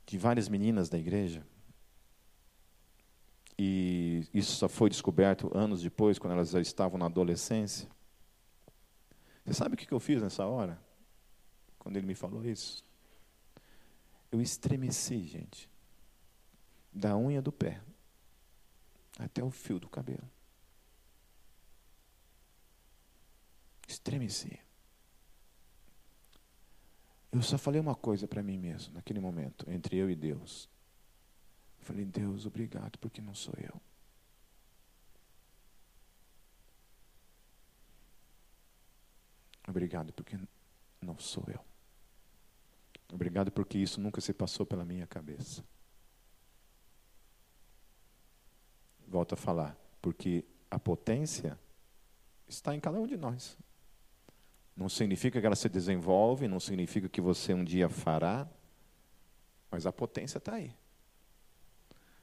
[0.06, 1.44] de várias meninas da igreja.
[3.58, 7.88] E isso só foi descoberto anos depois, quando elas já estavam na adolescência.
[9.44, 10.78] Você sabe o que eu fiz nessa hora?
[11.78, 12.84] Quando ele me falou isso?
[14.32, 15.70] Eu estremeci, gente.
[16.92, 17.80] Da unha do pé
[19.18, 20.28] até o fio do cabelo.
[23.86, 24.58] Estremeci.
[27.32, 30.68] Eu só falei uma coisa para mim mesmo, naquele momento, entre eu e Deus.
[31.80, 33.80] falei, Deus, obrigado, porque não sou eu.
[39.66, 40.38] Obrigado, porque
[41.00, 41.60] não sou eu.
[43.12, 45.64] Obrigado, porque isso nunca se passou pela minha cabeça.
[49.08, 51.58] Volto a falar, porque a potência
[52.46, 53.56] está em cada um de nós.
[54.76, 58.48] Não significa que ela se desenvolve, não significa que você um dia fará,
[59.70, 60.72] mas a potência está aí.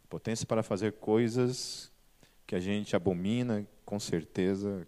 [0.09, 1.91] Potência para fazer coisas
[2.45, 4.85] que a gente abomina, com certeza,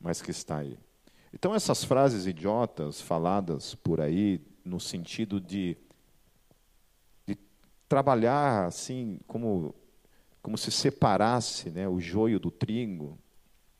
[0.00, 0.78] mas que está aí.
[1.32, 5.76] Então, essas frases idiotas faladas por aí, no sentido de,
[7.26, 7.36] de
[7.88, 9.74] trabalhar assim, como
[10.46, 13.18] como se separasse né, o joio do trigo,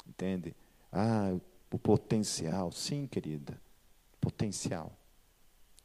[0.05, 0.53] entende?
[0.91, 1.33] Ah,
[1.71, 2.71] o potencial.
[2.73, 3.61] Sim, querida,
[4.21, 4.93] potencial.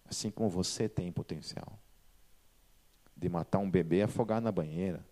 [0.06, 1.80] Assim como você tem potencial
[3.16, 5.06] de matar um bebê e afogar na banheira.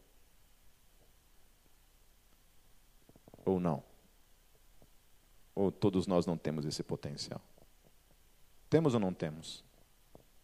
[3.46, 3.84] Ou não?
[5.56, 7.42] Ou todos nós não temos esse potencial?
[8.70, 9.64] Temos ou não temos?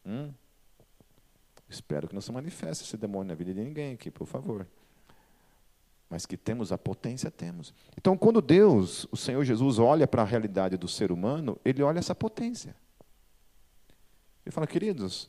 [0.06, 0.32] Hum?
[1.68, 4.68] Espero que não se manifeste esse demônio na vida de ninguém aqui, por favor.
[6.10, 7.74] Mas que temos a potência, temos.
[7.98, 12.00] Então, quando Deus, o Senhor Jesus, olha para a realidade do ser humano, ele olha
[12.00, 12.76] essa potência.
[14.46, 15.28] Ele fala, queridos,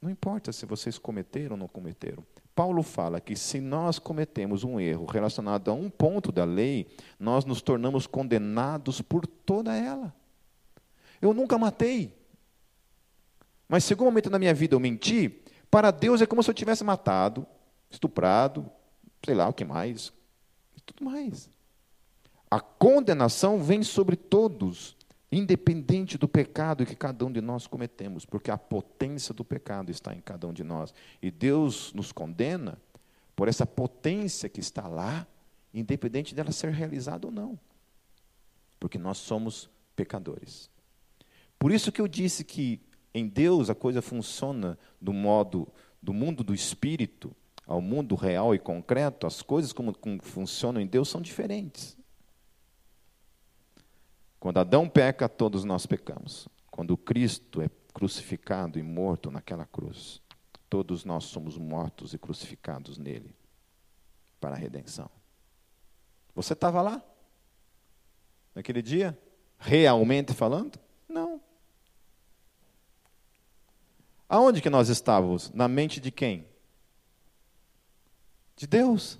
[0.00, 2.22] não importa se vocês cometeram ou não cometeram.
[2.54, 6.86] Paulo fala que se nós cometemos um erro relacionado a um ponto da lei,
[7.18, 10.14] nós nos tornamos condenados por toda ela.
[11.20, 12.14] Eu nunca matei.
[13.68, 16.54] Mas se algum momento na minha vida eu menti, para Deus é como se eu
[16.54, 17.46] tivesse matado,
[17.90, 18.70] estuprado,
[19.26, 20.12] sei lá o que mais,
[20.76, 21.50] e tudo mais.
[22.48, 24.96] A condenação vem sobre todos,
[25.32, 30.14] independente do pecado que cada um de nós cometemos, porque a potência do pecado está
[30.14, 30.94] em cada um de nós.
[31.20, 32.80] E Deus nos condena
[33.34, 35.26] por essa potência que está lá,
[35.74, 37.58] independente dela ser realizada ou não.
[38.78, 40.70] Porque nós somos pecadores.
[41.58, 42.80] Por isso que eu disse que
[43.12, 45.66] em Deus a coisa funciona do modo
[46.00, 47.34] do mundo do espírito
[47.66, 51.96] ao mundo real e concreto, as coisas como, como funcionam em Deus são diferentes.
[54.38, 56.46] Quando Adão peca, todos nós pecamos.
[56.70, 60.22] Quando Cristo é crucificado e morto naquela cruz,
[60.70, 63.34] todos nós somos mortos e crucificados nele
[64.40, 65.10] para a redenção.
[66.34, 67.02] Você estava lá?
[68.54, 69.18] Naquele dia?
[69.58, 70.78] Realmente falando?
[71.08, 71.40] Não.
[74.28, 75.50] Aonde que nós estávamos?
[75.52, 76.46] Na mente de quem?
[78.56, 79.18] De Deus.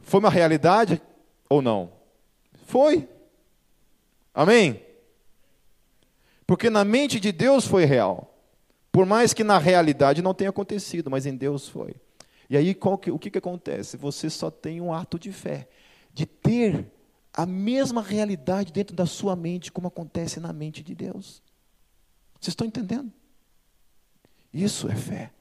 [0.00, 1.00] Foi uma realidade
[1.48, 1.92] ou não?
[2.66, 3.08] Foi.
[4.34, 4.84] Amém?
[6.46, 8.34] Porque na mente de Deus foi real.
[8.92, 11.96] Por mais que na realidade não tenha acontecido, mas em Deus foi.
[12.48, 13.96] E aí que, o que, que acontece?
[13.96, 15.68] Você só tem um ato de fé,
[16.12, 16.86] de ter
[17.32, 21.42] a mesma realidade dentro da sua mente como acontece na mente de Deus.
[22.40, 23.10] Vocês estão entendendo?
[24.52, 25.32] Isso é fé.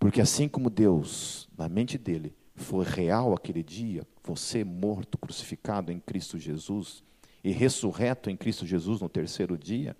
[0.00, 6.00] Porque assim como Deus, na mente dele, foi real aquele dia, você morto, crucificado em
[6.00, 7.04] Cristo Jesus
[7.44, 9.94] e ressurreto em Cristo Jesus no terceiro dia,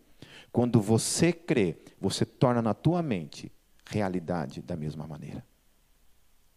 [0.51, 3.53] quando você crê, você torna na tua mente
[3.85, 5.45] realidade da mesma maneira.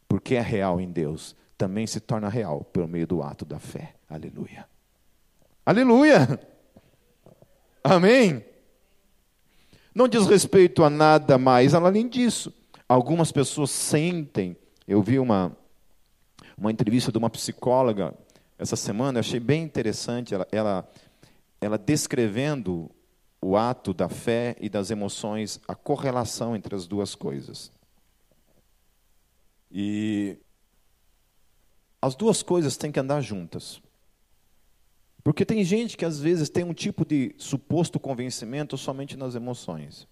[0.08, 3.96] Porque é real em Deus, também se torna real pelo meio do ato da fé.
[4.10, 4.66] Aleluia.
[5.66, 6.40] Aleluia!
[7.84, 8.46] Amém?
[9.94, 12.54] Não diz respeito a nada mais além disso.
[12.88, 14.56] Algumas pessoas sentem.
[14.88, 15.56] Eu vi uma,
[16.58, 18.14] uma entrevista de uma psicóloga
[18.58, 20.90] essa semana, eu achei bem interessante ela, ela,
[21.60, 22.90] ela descrevendo
[23.42, 27.72] o ato da fé e das emoções, a correlação entre as duas coisas.
[29.70, 30.38] E
[32.02, 33.82] as duas coisas têm que andar juntas.
[35.24, 40.08] Porque tem gente que às vezes tem um tipo de suposto convencimento somente nas emoções.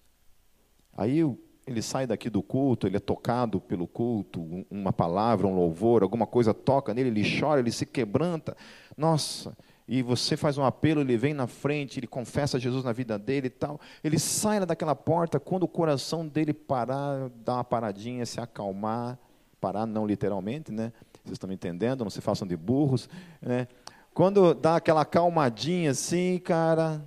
[0.94, 1.22] Aí
[1.66, 6.26] ele sai daqui do culto, ele é tocado pelo culto, uma palavra, um louvor, alguma
[6.26, 8.56] coisa toca nele, ele chora, ele se quebranta.
[8.96, 13.18] Nossa, e você faz um apelo, ele vem na frente, ele confessa Jesus na vida
[13.18, 13.80] dele e tal.
[14.02, 19.18] Ele sai daquela porta quando o coração dele parar, dar uma paradinha, se acalmar,
[19.60, 20.92] parar não literalmente, né?
[21.24, 22.02] Vocês estão me entendendo?
[22.02, 23.08] Não se façam de burros,
[23.40, 23.68] né?
[24.14, 27.02] Quando dá aquela calmadinha assim, cara,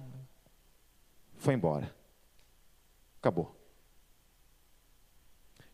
[1.38, 1.94] foi embora.
[3.20, 3.55] Acabou.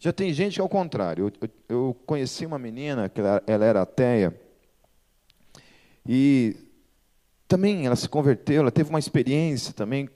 [0.02, 1.28] Já tem gente que é ao contrário.
[1.42, 4.38] Eu, eu, eu conheci uma menina, que ela, ela era ateia,
[6.06, 6.58] e
[7.48, 10.10] também ela se converteu, ela teve uma experiência também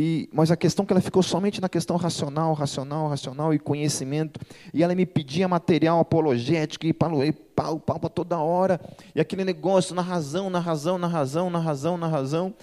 [0.00, 3.58] e, mas a questão é que ela ficou somente na questão racional, racional, racional e
[3.58, 4.38] conhecimento.
[4.72, 7.18] E ela me pedia material apologético e pau,
[7.56, 8.80] pau, pau toda hora.
[9.12, 12.54] E aquele negócio na razão, na razão, na razão, na razão, na razão.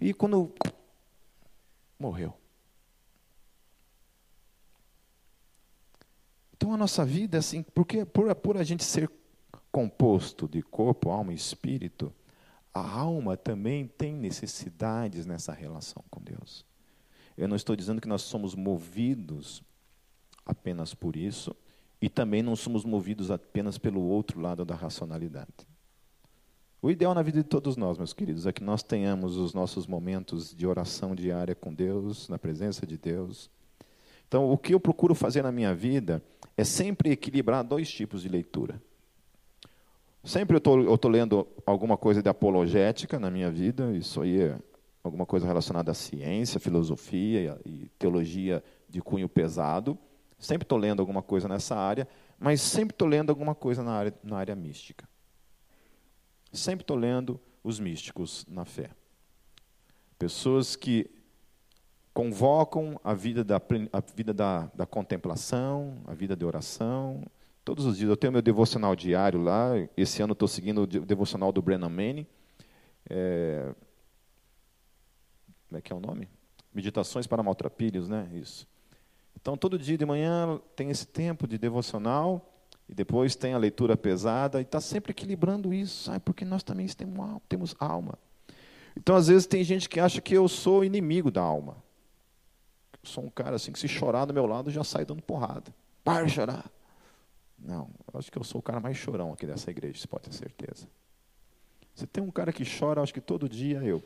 [0.00, 0.52] E quando
[1.98, 2.32] morreu.
[6.66, 9.08] Então a nossa vida é assim, porque por, por a gente ser
[9.70, 12.12] composto de corpo, alma e espírito,
[12.74, 16.66] a alma também tem necessidades nessa relação com Deus.
[17.38, 19.62] Eu não estou dizendo que nós somos movidos
[20.44, 21.54] apenas por isso,
[22.02, 25.68] e também não somos movidos apenas pelo outro lado da racionalidade.
[26.82, 29.86] O ideal na vida de todos nós, meus queridos, é que nós tenhamos os nossos
[29.86, 33.48] momentos de oração diária com Deus, na presença de Deus.
[34.28, 36.22] Então, o que eu procuro fazer na minha vida
[36.56, 38.80] é sempre equilibrar dois tipos de leitura.
[40.24, 44.58] Sempre eu estou lendo alguma coisa de apologética na minha vida, isso aí é
[45.04, 49.96] alguma coisa relacionada à ciência, filosofia e teologia de cunho pesado.
[50.36, 52.08] Sempre estou lendo alguma coisa nessa área,
[52.38, 55.08] mas sempre estou lendo alguma coisa na área, na área mística.
[56.52, 58.90] Sempre estou lendo os místicos na fé.
[60.18, 61.08] Pessoas que
[62.16, 63.60] convocam a vida, da,
[63.92, 67.22] a vida da, da contemplação, a vida de oração.
[67.62, 68.08] Todos os dias.
[68.08, 69.72] Eu tenho meu devocional diário lá.
[69.94, 72.26] Esse ano estou seguindo o devocional do Brennan Manning.
[73.10, 73.70] É,
[75.68, 76.26] como é que é o nome?
[76.72, 78.30] Meditações para maltrapilhos, né?
[78.32, 78.66] Isso.
[79.38, 82.50] Então, todo dia de manhã tem esse tempo de devocional
[82.88, 86.20] e depois tem a leitura pesada e está sempre equilibrando isso, sabe?
[86.20, 86.86] Porque nós também
[87.46, 88.18] temos alma.
[88.96, 91.84] Então, às vezes, tem gente que acha que eu sou inimigo da alma.
[93.06, 95.74] Sou um cara assim que se chorar do meu lado já sai dando porrada.
[96.04, 96.70] Para chorar.
[97.58, 100.34] Não, acho que eu sou o cara mais chorão aqui dessa igreja, você pode ter
[100.34, 100.86] certeza.
[101.94, 104.02] Você tem um cara que chora, acho que todo dia eu.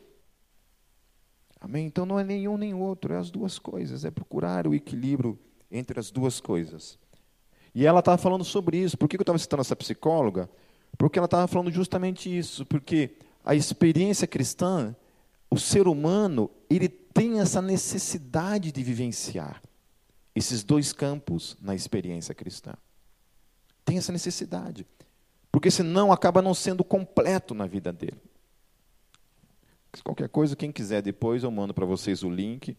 [1.59, 1.85] Amém?
[1.85, 5.37] Então não é nenhum nem outro, é as duas coisas, é procurar o equilíbrio
[5.69, 6.97] entre as duas coisas.
[7.73, 8.97] E ela estava falando sobre isso.
[8.97, 10.49] Por que eu estava citando essa psicóloga?
[10.97, 12.65] Porque ela estava falando justamente isso.
[12.65, 14.95] Porque a experiência cristã,
[15.49, 19.61] o ser humano, ele tem essa necessidade de vivenciar
[20.35, 22.73] esses dois campos na experiência cristã.
[23.83, 24.85] Tem essa necessidade.
[25.51, 28.21] Porque senão acaba não sendo completo na vida dele.
[30.03, 32.77] Qualquer coisa, quem quiser depois, eu mando para vocês o link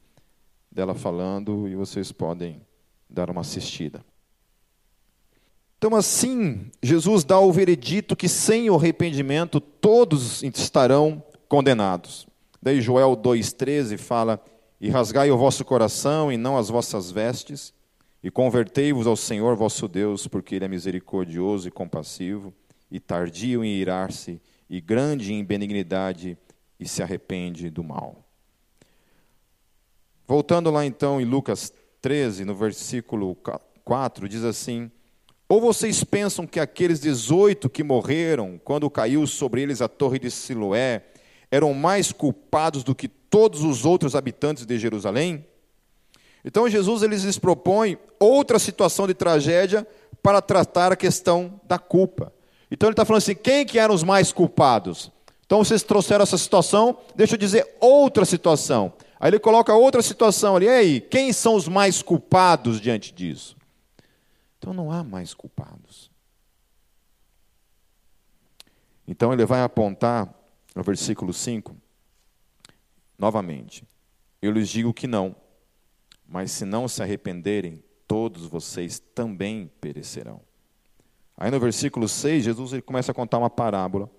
[0.70, 2.62] dela falando e vocês podem
[3.08, 4.02] dar uma assistida.
[5.76, 12.26] Então, assim, Jesus dá o veredito que sem o arrependimento todos estarão condenados.
[12.62, 14.40] Daí Joel 2,13 fala:
[14.80, 17.74] E rasgai o vosso coração e não as vossas vestes,
[18.22, 22.54] e convertei-vos ao Senhor vosso Deus, porque Ele é misericordioso e compassivo,
[22.88, 24.40] e tardio em irar-se,
[24.70, 26.38] e grande em benignidade,
[26.78, 28.24] e se arrepende do mal.
[30.24, 33.36] Voltando lá então em Lucas 13, no versículo
[33.84, 34.88] 4, diz assim:
[35.48, 40.30] Ou vocês pensam que aqueles 18 que morreram quando caiu sobre eles a torre de
[40.30, 41.11] Siloé
[41.52, 45.46] eram mais culpados do que todos os outros habitantes de Jerusalém?
[46.42, 49.86] Então Jesus eles lhes propõe outra situação de tragédia
[50.22, 52.32] para tratar a questão da culpa.
[52.70, 55.12] Então ele está falando assim: quem que eram os mais culpados?
[55.44, 58.90] Então vocês trouxeram essa situação, deixa eu dizer outra situação.
[59.20, 60.66] Aí ele coloca outra situação ali.
[60.66, 63.56] E aí, quem são os mais culpados diante disso?
[64.58, 66.10] Então não há mais culpados.
[69.06, 70.32] Então ele vai apontar
[70.74, 71.76] no versículo 5,
[73.18, 73.84] novamente.
[74.40, 75.36] Eu lhes digo que não,
[76.26, 80.40] mas se não se arrependerem, todos vocês também perecerão.
[81.36, 84.10] Aí no versículo 6, Jesus ele começa a contar uma parábola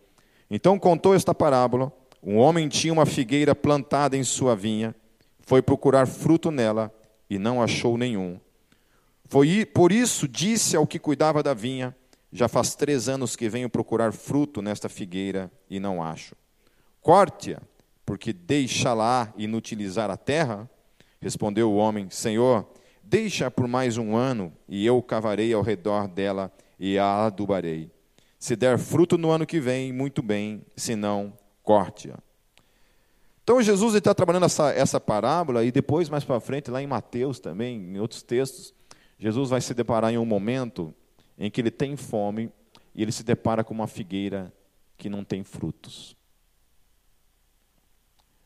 [0.53, 1.91] então contou esta parábola:
[2.21, 4.95] um homem tinha uma figueira plantada em sua vinha,
[5.39, 6.93] foi procurar fruto nela
[7.27, 8.39] e não achou nenhum.
[9.25, 11.95] Foi por isso disse ao que cuidava da vinha:
[12.31, 16.35] Já faz três anos que venho procurar fruto nesta figueira e não acho.
[17.03, 17.61] Corte-a,
[18.05, 20.69] porque deixá-la inutilizar a terra?
[21.19, 22.65] Respondeu o homem: Senhor,
[23.03, 26.49] deixa por mais um ano, e eu cavarei ao redor dela
[26.79, 27.91] e a adubarei.
[28.39, 32.17] Se der fruto no ano que vem, muito bem, se não, corte-a.
[33.43, 37.37] Então Jesus está trabalhando essa, essa parábola, e depois, mais para frente, lá em Mateus
[37.37, 38.73] também, em outros textos,
[39.19, 40.93] Jesus vai se deparar em um momento
[41.37, 42.49] em que ele tem fome
[42.95, 44.53] e ele se depara com uma figueira
[44.97, 46.15] que não tem frutos.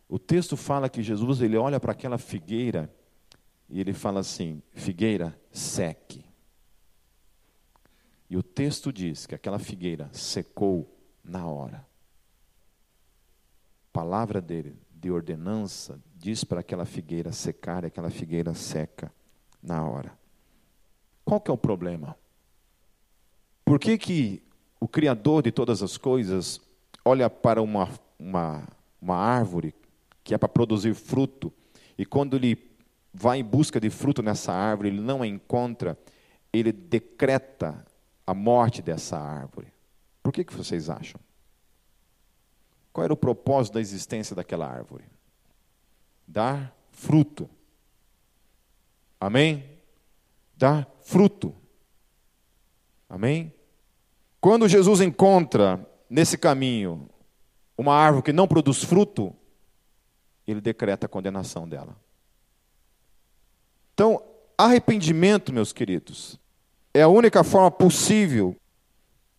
[0.10, 2.94] O texto fala que Jesus ele olha para aquela figueira
[3.70, 6.26] e ele fala assim: figueira, seque.
[8.30, 11.86] E o texto diz que aquela figueira secou na hora.
[13.90, 19.12] A palavra dele, de ordenança, diz para aquela figueira secar e aquela figueira seca
[19.62, 20.18] na hora.
[21.26, 22.18] Qual que é o problema?
[23.66, 24.44] Por que, que
[24.80, 26.62] o Criador de todas as coisas
[27.04, 28.68] olha para uma, uma,
[29.02, 29.74] uma árvore
[30.28, 31.54] que é para produzir fruto,
[31.98, 32.70] e quando ele
[33.14, 35.98] vai em busca de fruto nessa árvore, ele não a encontra,
[36.52, 37.86] ele decreta
[38.26, 39.72] a morte dessa árvore.
[40.22, 41.18] Por que, que vocês acham?
[42.92, 45.06] Qual era o propósito da existência daquela árvore?
[46.28, 47.50] Dar fruto.
[49.22, 49.64] Amém?
[50.58, 51.56] Dar fruto.
[53.08, 53.54] Amém?
[54.42, 57.10] Quando Jesus encontra nesse caminho
[57.78, 59.34] uma árvore que não produz fruto,
[60.48, 61.96] ele decreta a condenação dela.
[63.94, 64.24] Então,
[64.58, 66.40] arrependimento, meus queridos,
[66.94, 68.56] é a única forma possível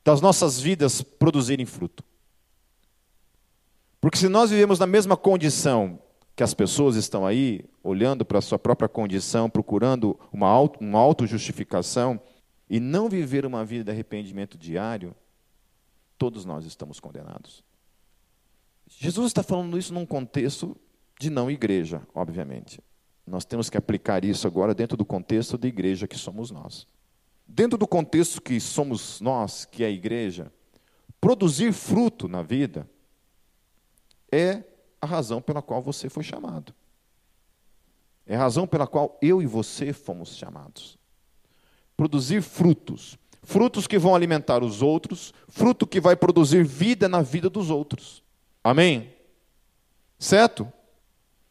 [0.04, 2.04] das nossas vidas produzirem fruto.
[4.00, 5.98] Porque se nós vivemos na mesma condição
[6.36, 10.98] que as pessoas estão aí, olhando para a sua própria condição, procurando uma, auto, uma
[10.98, 12.20] auto-justificação,
[12.70, 15.16] e não viver uma vida de arrependimento diário,
[16.16, 17.64] todos nós estamos condenados.
[18.86, 20.76] Jesus está falando isso num contexto
[21.18, 22.80] de não igreja, obviamente.
[23.26, 26.86] nós temos que aplicar isso agora dentro do contexto da igreja que somos nós.
[27.46, 30.50] Dentro do contexto que somos nós, que é a igreja,
[31.20, 32.88] produzir fruto na vida
[34.32, 34.62] é
[35.00, 36.74] a razão pela qual você foi chamado.
[38.26, 40.98] É a razão pela qual eu e você fomos chamados.
[41.96, 43.18] Produzir frutos.
[43.42, 48.22] Frutos que vão alimentar os outros, fruto que vai produzir vida na vida dos outros.
[48.62, 49.14] Amém?
[50.18, 50.70] Certo?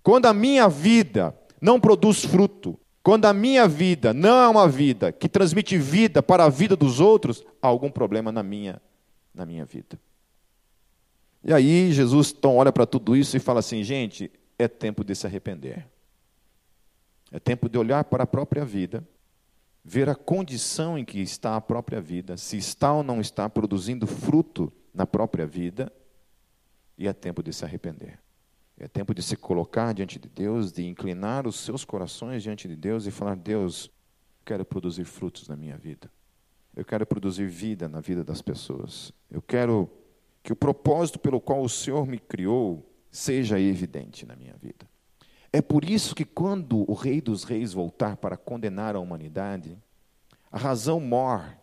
[0.07, 5.11] Quando a minha vida não produz fruto, quando a minha vida não é uma vida
[5.11, 8.81] que transmite vida para a vida dos outros, há algum problema na minha,
[9.35, 9.99] na minha vida.
[11.43, 15.13] E aí Jesus então olha para tudo isso e fala assim: gente, é tempo de
[15.13, 15.85] se arrepender.
[17.29, 19.05] É tempo de olhar para a própria vida,
[19.83, 24.07] ver a condição em que está a própria vida, se está ou não está produzindo
[24.07, 25.91] fruto na própria vida,
[26.97, 28.17] e é tempo de se arrepender.
[28.79, 32.75] É tempo de se colocar diante de Deus, de inclinar os seus corações diante de
[32.75, 33.91] Deus e falar: Deus,
[34.45, 36.11] quero produzir frutos na minha vida.
[36.75, 39.11] Eu quero produzir vida na vida das pessoas.
[39.31, 39.89] Eu quero
[40.43, 44.87] que o propósito pelo qual o Senhor me criou seja evidente na minha vida.
[45.51, 49.75] É por isso que, quando o Rei dos Reis voltar para condenar a humanidade,
[50.51, 51.57] a razão maior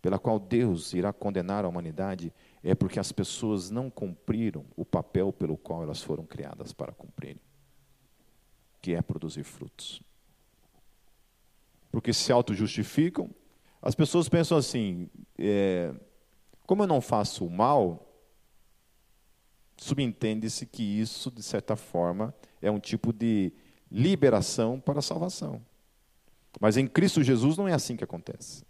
[0.00, 2.32] pela qual Deus irá condenar a humanidade
[2.62, 7.40] é porque as pessoas não cumpriram o papel pelo qual elas foram criadas para cumprirem,
[8.82, 10.02] que é produzir frutos.
[11.90, 13.30] Porque se auto-justificam,
[13.80, 15.08] as pessoas pensam assim:
[15.38, 15.92] é,
[16.66, 18.06] como eu não faço o mal,
[19.76, 23.52] subentende-se que isso, de certa forma, é um tipo de
[23.90, 25.64] liberação para a salvação.
[26.60, 28.64] Mas em Cristo Jesus não é assim que acontece.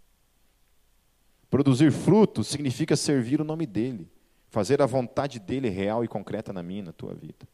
[1.51, 4.09] Produzir fruto significa servir o nome dEle,
[4.49, 7.45] fazer a vontade dEle real e concreta na minha, na tua vida.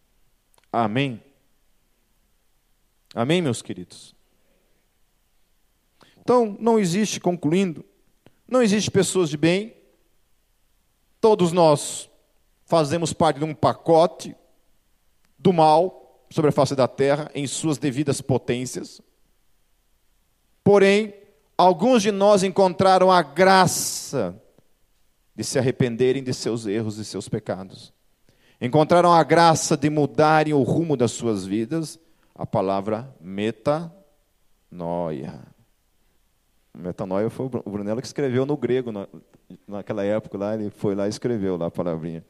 [0.72, 1.20] Amém?
[3.16, 4.16] Amém, meus queridos?
[6.20, 7.84] Então, não existe, concluindo,
[8.48, 9.74] não existe pessoas de bem,
[11.20, 12.08] todos nós
[12.66, 14.36] fazemos parte de um pacote
[15.40, 19.02] do mal sobre a face da terra, em suas devidas potências.
[20.64, 21.16] Porém,
[21.58, 24.40] alguns de nós encontraram a graça
[25.36, 27.94] de se arrependerem de seus erros e seus pecados.
[28.60, 32.00] Encontraram a graça de mudarem o rumo das suas vidas,
[32.34, 33.92] a palavra metanoia.
[36.74, 38.92] Metanoia foi o Brunello que escreveu no grego,
[39.68, 42.24] naquela época lá, ele foi lá e escreveu lá a palavrinha.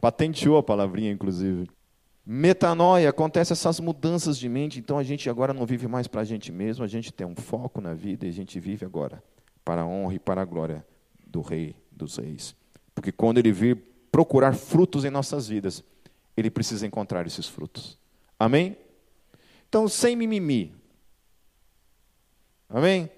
[0.00, 1.68] Patenteou a palavrinha, inclusive.
[2.24, 6.24] Metanoia, acontece essas mudanças de mente, então a gente agora não vive mais para a
[6.24, 9.22] gente mesmo, a gente tem um foco na vida e a gente vive agora
[9.64, 10.84] para a honra e para a glória
[11.26, 12.54] do Rei dos Reis.
[12.94, 13.76] Porque quando ele vir
[14.12, 15.82] procurar frutos em nossas vidas,
[16.36, 17.98] ele precisa encontrar esses frutos.
[18.38, 18.76] Amém?
[19.68, 20.74] Então, sem mimimi.
[22.68, 23.10] Amém?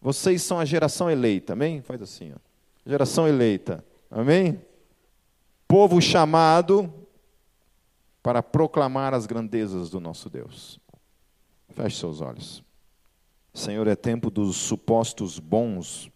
[0.00, 1.80] Vocês são a geração eleita, amém?
[1.80, 2.38] Faz assim, ó.
[2.86, 3.84] Geração eleita.
[4.10, 4.60] Amém?
[5.66, 6.92] Povo chamado
[8.24, 10.80] para proclamar as grandezas do nosso Deus.
[11.68, 12.64] Feche seus olhos.
[13.52, 16.10] Senhor, é tempo dos supostos bons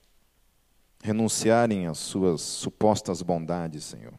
[1.03, 4.15] renunciarem às suas supostas bondades, Senhor.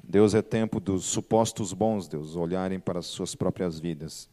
[0.00, 4.30] Deus, é tempo dos supostos bons, Deus, olharem para as suas próprias vidas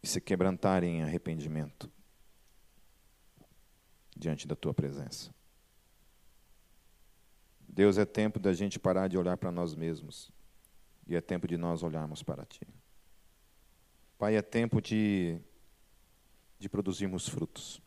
[0.00, 1.90] e se quebrantarem em arrependimento
[4.16, 5.34] diante da tua presença.
[7.72, 10.30] Deus, é tempo da gente parar de olhar para nós mesmos
[11.06, 12.66] e é tempo de nós olharmos para Ti.
[14.18, 15.40] Pai, é tempo de,
[16.58, 17.80] de produzirmos frutos.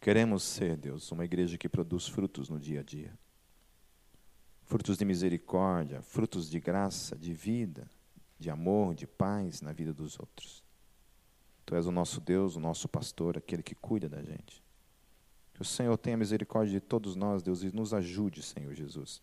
[0.00, 3.12] Queremos ser, Deus, uma igreja que produz frutos no dia a dia.
[4.62, 7.90] Frutos de misericórdia, frutos de graça, de vida,
[8.38, 10.62] de amor, de paz na vida dos outros.
[11.66, 14.62] Tu és o nosso Deus, o nosso pastor, aquele que cuida da gente.
[15.58, 19.20] Que o Senhor tenha misericórdia de todos nós, Deus, e nos ajude, Senhor Jesus,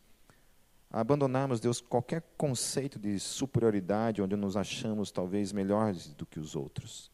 [0.92, 6.54] a abandonarmos, Deus, qualquer conceito de superioridade onde nos achamos talvez melhores do que os
[6.54, 7.10] outros.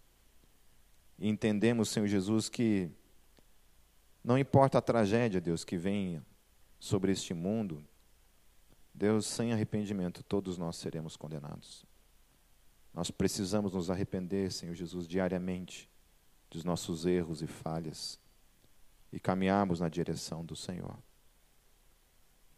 [1.19, 2.89] E entendemos, Senhor Jesus, que
[4.23, 6.25] não importa a tragédia, Deus, que venha
[6.79, 7.85] sobre este mundo,
[8.91, 11.85] Deus, sem arrependimento, todos nós seremos condenados.
[12.91, 15.87] Nós precisamos nos arrepender, Senhor Jesus, diariamente
[16.49, 18.19] dos nossos erros e falhas
[19.11, 20.97] e caminharmos na direção do Senhor.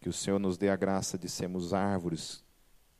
[0.00, 2.44] Que o Senhor nos dê a graça de sermos árvores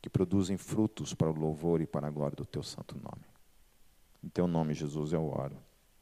[0.00, 3.24] que produzem frutos para o louvor e para a glória do teu santo nome.
[4.22, 5.56] Em teu nome, Jesus, eu oro.